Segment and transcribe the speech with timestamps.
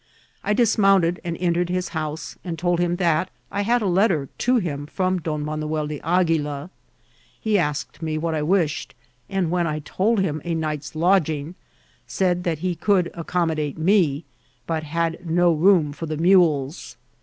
[0.43, 4.55] I dismounted and entered his house, and told him that I had a letter to
[4.55, 6.71] him from Don Manael de Aguila.
[7.39, 8.95] He asked me what I wished,
[9.29, 11.53] and when I told him a night's lodging,
[12.07, 14.25] said that he could accommodate me,
[14.65, 16.97] but had no room for the mules.